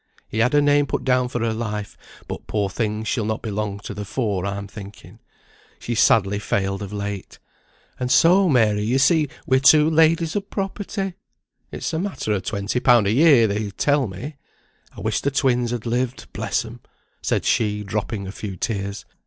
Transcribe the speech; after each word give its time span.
He 0.27 0.39
had 0.39 0.53
her 0.53 0.63
name 0.63 0.87
put 0.87 1.03
down 1.03 1.27
for 1.27 1.41
her 1.41 1.53
life; 1.53 1.95
but, 2.27 2.47
poor 2.47 2.71
thing, 2.71 3.03
she'll 3.03 3.23
not 3.23 3.43
be 3.43 3.51
long 3.51 3.77
to 3.81 3.93
the 3.93 4.03
fore, 4.03 4.47
I'm 4.47 4.65
thinking. 4.67 5.19
She's 5.77 5.99
sadly 5.99 6.39
failed 6.39 6.81
of 6.81 6.91
late. 6.91 7.37
And 7.99 8.11
so, 8.11 8.49
Mary, 8.49 8.81
yo 8.81 8.97
see, 8.97 9.27
we're 9.45 9.59
two 9.59 9.87
ladies 9.87 10.35
o' 10.35 10.41
property. 10.41 11.13
It's 11.71 11.93
a 11.93 11.99
matter 11.99 12.33
o' 12.33 12.39
twenty 12.39 12.79
pound 12.79 13.05
a 13.05 13.11
year 13.11 13.45
they 13.45 13.69
tell 13.69 14.07
me. 14.07 14.37
I 14.97 15.01
wish 15.01 15.21
the 15.21 15.29
twins 15.29 15.69
had 15.69 15.85
lived, 15.85 16.33
bless 16.33 16.65
'em," 16.65 16.79
said 17.21 17.45
she, 17.45 17.83
dropping 17.83 18.25
a 18.25 18.31
few 18.31 18.55
tears. 18.55 19.05